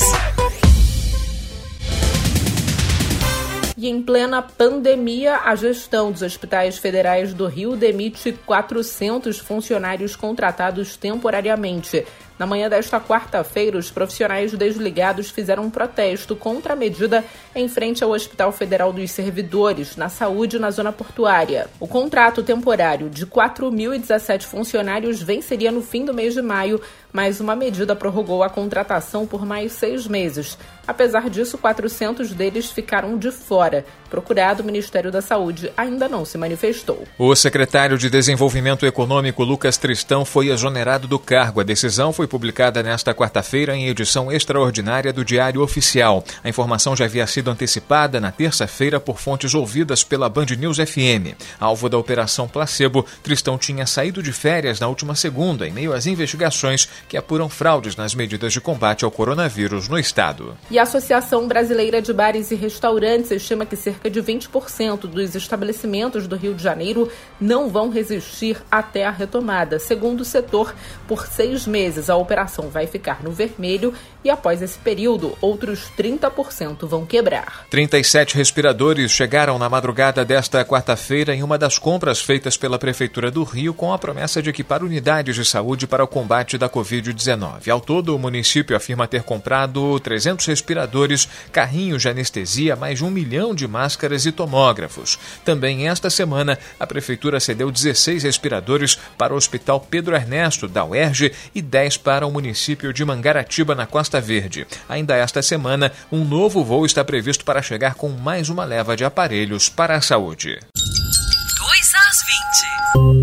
E 3.78 3.88
em 3.88 4.00
plena 4.00 4.40
pandemia, 4.40 5.40
a 5.44 5.54
gestão 5.54 6.10
dos 6.10 6.22
hospitais 6.22 6.78
federais 6.78 7.34
do 7.34 7.46
Rio 7.46 7.76
demite 7.76 8.32
400 8.46 9.38
funcionários 9.38 10.16
contratados 10.16 10.96
temporariamente. 10.96 12.06
Na 12.38 12.46
manhã 12.46 12.68
desta 12.68 13.00
quarta-feira, 13.00 13.78
os 13.78 13.90
profissionais 13.90 14.52
desligados 14.52 15.30
fizeram 15.30 15.64
um 15.64 15.70
protesto 15.70 16.36
contra 16.36 16.74
a 16.74 16.76
medida 16.76 17.24
em 17.54 17.66
frente 17.66 18.04
ao 18.04 18.10
Hospital 18.10 18.52
Federal 18.52 18.92
dos 18.92 19.10
Servidores, 19.10 19.96
na 19.96 20.10
saúde 20.10 20.58
na 20.58 20.70
zona 20.70 20.92
portuária. 20.92 21.66
O 21.80 21.88
contrato 21.88 22.42
temporário 22.42 23.08
de 23.08 23.26
4.017 23.26 24.42
funcionários 24.42 25.22
venceria 25.22 25.72
no 25.72 25.80
fim 25.80 26.04
do 26.04 26.12
mês 26.12 26.34
de 26.34 26.42
maio, 26.42 26.78
mas 27.16 27.40
uma 27.40 27.56
medida 27.56 27.96
prorrogou 27.96 28.42
a 28.42 28.50
contratação 28.50 29.26
por 29.26 29.46
mais 29.46 29.72
seis 29.72 30.06
meses. 30.06 30.58
Apesar 30.86 31.30
disso, 31.30 31.56
400 31.56 32.32
deles 32.32 32.70
ficaram 32.70 33.16
de 33.16 33.32
fora. 33.32 33.86
Procurado, 34.10 34.62
o 34.62 34.66
Ministério 34.66 35.10
da 35.10 35.22
Saúde 35.22 35.72
ainda 35.76 36.08
não 36.08 36.24
se 36.26 36.36
manifestou. 36.36 37.04
O 37.18 37.34
secretário 37.34 37.98
de 37.98 38.08
Desenvolvimento 38.08 38.86
Econômico, 38.86 39.42
Lucas 39.42 39.78
Tristão, 39.78 40.26
foi 40.26 40.48
exonerado 40.48 41.08
do 41.08 41.18
cargo. 41.18 41.60
A 41.60 41.64
decisão 41.64 42.12
foi 42.12 42.26
publicada 42.28 42.82
nesta 42.82 43.14
quarta-feira 43.14 43.74
em 43.74 43.88
edição 43.88 44.30
extraordinária 44.30 45.12
do 45.12 45.24
Diário 45.24 45.62
Oficial. 45.62 46.22
A 46.44 46.48
informação 46.48 46.94
já 46.94 47.06
havia 47.06 47.26
sido 47.26 47.50
antecipada 47.50 48.20
na 48.20 48.30
terça-feira 48.30 49.00
por 49.00 49.18
fontes 49.18 49.54
ouvidas 49.54 50.04
pela 50.04 50.28
Band 50.28 50.46
News 50.58 50.76
FM. 50.76 51.34
Alvo 51.58 51.88
da 51.88 51.98
Operação 51.98 52.46
Placebo, 52.46 53.04
Tristão 53.22 53.56
tinha 53.56 53.86
saído 53.86 54.22
de 54.22 54.32
férias 54.32 54.78
na 54.78 54.86
última 54.86 55.14
segunda, 55.14 55.66
em 55.66 55.72
meio 55.72 55.94
às 55.94 56.06
investigações 56.06 56.88
que 57.08 57.16
apuram 57.16 57.48
fraudes 57.48 57.96
nas 57.96 58.14
medidas 58.14 58.52
de 58.52 58.60
combate 58.60 59.04
ao 59.04 59.10
coronavírus 59.10 59.88
no 59.88 59.98
estado. 59.98 60.56
E 60.70 60.78
a 60.78 60.82
Associação 60.82 61.46
Brasileira 61.46 62.02
de 62.02 62.12
Bares 62.12 62.50
e 62.50 62.54
Restaurantes 62.54 63.30
estima 63.30 63.66
que 63.66 63.76
cerca 63.76 64.10
de 64.10 64.22
20% 64.22 65.00
dos 65.00 65.34
estabelecimentos 65.34 66.26
do 66.26 66.36
Rio 66.36 66.54
de 66.54 66.62
Janeiro 66.62 67.10
não 67.40 67.68
vão 67.68 67.88
resistir 67.88 68.56
até 68.70 69.04
a 69.06 69.10
retomada. 69.10 69.78
Segundo 69.78 70.20
o 70.20 70.24
setor, 70.24 70.74
por 71.06 71.26
seis 71.26 71.66
meses 71.66 72.10
a 72.10 72.16
operação 72.16 72.68
vai 72.68 72.86
ficar 72.86 73.22
no 73.22 73.30
vermelho 73.30 73.94
e 74.24 74.30
após 74.30 74.60
esse 74.60 74.78
período, 74.78 75.36
outros 75.40 75.88
30% 75.96 76.86
vão 76.86 77.06
quebrar. 77.06 77.64
37 77.70 78.36
respiradores 78.36 79.12
chegaram 79.12 79.58
na 79.58 79.68
madrugada 79.68 80.24
desta 80.24 80.64
quarta-feira 80.64 81.34
em 81.34 81.42
uma 81.42 81.56
das 81.56 81.78
compras 81.78 82.20
feitas 82.20 82.56
pela 82.56 82.78
Prefeitura 82.78 83.30
do 83.30 83.44
Rio 83.44 83.72
com 83.72 83.92
a 83.92 83.98
promessa 83.98 84.42
de 84.42 84.50
equipar 84.50 84.82
unidades 84.82 85.36
de 85.36 85.44
saúde 85.44 85.86
para 85.86 86.02
o 86.02 86.08
combate 86.08 86.58
da 86.58 86.68
Covid. 86.68 86.95
Covid-19. 86.96 87.68
Ao 87.70 87.80
todo, 87.80 88.14
o 88.14 88.18
município 88.18 88.76
afirma 88.76 89.06
ter 89.06 89.22
comprado 89.22 89.98
300 90.00 90.46
respiradores, 90.46 91.28
carrinhos 91.52 92.02
de 92.02 92.08
anestesia, 92.08 92.76
mais 92.76 92.98
de 92.98 93.04
um 93.04 93.10
milhão 93.10 93.54
de 93.54 93.66
máscaras 93.68 94.26
e 94.26 94.32
tomógrafos. 94.32 95.18
Também 95.44 95.88
esta 95.88 96.10
semana, 96.10 96.58
a 96.78 96.86
Prefeitura 96.86 97.40
cedeu 97.40 97.70
16 97.70 98.22
respiradores 98.22 98.98
para 99.18 99.34
o 99.34 99.36
Hospital 99.36 99.80
Pedro 99.80 100.14
Ernesto, 100.14 100.66
da 100.68 100.84
UERJ, 100.84 101.32
e 101.54 101.62
10 101.62 101.98
para 101.98 102.26
o 102.26 102.32
município 102.32 102.92
de 102.92 103.04
Mangaratiba, 103.04 103.74
na 103.74 103.86
Costa 103.86 104.20
Verde. 104.20 104.66
Ainda 104.88 105.16
esta 105.16 105.42
semana, 105.42 105.92
um 106.10 106.24
novo 106.24 106.64
voo 106.64 106.86
está 106.86 107.04
previsto 107.04 107.44
para 107.44 107.62
chegar 107.62 107.94
com 107.94 108.08
mais 108.08 108.48
uma 108.48 108.64
leva 108.64 108.96
de 108.96 109.04
aparelhos 109.04 109.68
para 109.68 109.96
a 109.96 110.00
saúde. 110.00 110.58
2 110.74 111.94
às 111.94 113.04
20. 113.04 113.15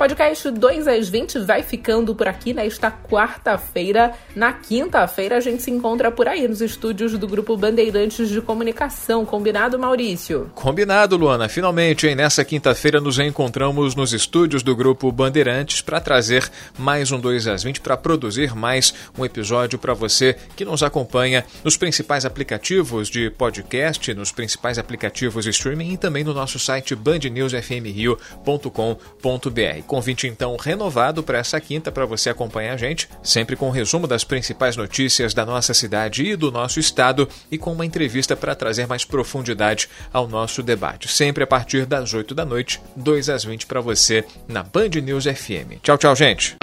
Podcast 0.00 0.50
2 0.50 0.88
às 0.88 1.10
20 1.10 1.40
vai 1.40 1.62
ficando 1.62 2.14
por 2.14 2.26
aqui 2.26 2.54
nesta 2.54 2.90
quarta-feira. 2.90 4.14
Na 4.34 4.50
quinta-feira 4.50 5.36
a 5.36 5.40
gente 5.40 5.62
se 5.62 5.70
encontra 5.70 6.10
por 6.10 6.26
aí 6.26 6.48
nos 6.48 6.62
estúdios 6.62 7.18
do 7.18 7.28
Grupo 7.28 7.54
Bandeirantes 7.54 8.30
de 8.30 8.40
Comunicação. 8.40 9.26
Combinado, 9.26 9.78
Maurício? 9.78 10.50
Combinado, 10.54 11.18
Luana. 11.18 11.50
Finalmente, 11.50 12.06
hein? 12.06 12.14
nessa 12.14 12.42
quinta-feira 12.46 12.98
nos 12.98 13.18
encontramos 13.18 13.94
nos 13.94 14.14
estúdios 14.14 14.62
do 14.62 14.74
Grupo 14.74 15.12
Bandeirantes 15.12 15.82
para 15.82 16.00
trazer 16.00 16.50
mais 16.78 17.12
um 17.12 17.20
2 17.20 17.46
às 17.48 17.62
20 17.62 17.82
para 17.82 17.94
produzir 17.94 18.54
mais 18.54 18.94
um 19.18 19.24
episódio 19.26 19.78
para 19.78 19.92
você 19.92 20.34
que 20.56 20.64
nos 20.64 20.82
acompanha 20.82 21.44
nos 21.62 21.76
principais 21.76 22.24
aplicativos 22.24 23.10
de 23.10 23.28
podcast, 23.28 24.14
nos 24.14 24.32
principais 24.32 24.78
aplicativos 24.78 25.44
de 25.44 25.50
streaming 25.50 25.92
e 25.92 25.98
também 25.98 26.24
no 26.24 26.32
nosso 26.32 26.58
site 26.58 26.94
bandnewsfmrio.com.br. 26.94 29.89
Convite 29.90 30.28
então 30.28 30.56
renovado 30.56 31.20
para 31.20 31.38
essa 31.38 31.60
quinta 31.60 31.90
para 31.90 32.06
você 32.06 32.30
acompanhar 32.30 32.74
a 32.74 32.76
gente, 32.76 33.08
sempre 33.24 33.56
com 33.56 33.66
um 33.66 33.72
resumo 33.72 34.06
das 34.06 34.22
principais 34.22 34.76
notícias 34.76 35.34
da 35.34 35.44
nossa 35.44 35.74
cidade 35.74 36.24
e 36.24 36.36
do 36.36 36.52
nosso 36.52 36.78
estado 36.78 37.28
e 37.50 37.58
com 37.58 37.72
uma 37.72 37.84
entrevista 37.84 38.36
para 38.36 38.54
trazer 38.54 38.86
mais 38.86 39.04
profundidade 39.04 39.88
ao 40.12 40.28
nosso 40.28 40.62
debate. 40.62 41.08
Sempre 41.08 41.42
a 41.42 41.46
partir 41.46 41.86
das 41.86 42.14
8 42.14 42.36
da 42.36 42.44
noite, 42.44 42.80
2 42.94 43.28
às 43.30 43.42
20 43.42 43.66
para 43.66 43.80
você 43.80 44.24
na 44.46 44.62
Band 44.62 44.90
News 45.02 45.24
FM. 45.24 45.82
Tchau, 45.82 45.98
tchau, 45.98 46.14
gente. 46.14 46.56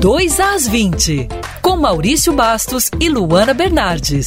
Dois 0.00 0.40
às 0.40 0.66
20, 0.66 1.28
com 1.60 1.76
Maurício 1.76 2.32
Bastos 2.32 2.90
e 2.98 3.10
Luana 3.10 3.52
Bernardes. 3.52 4.26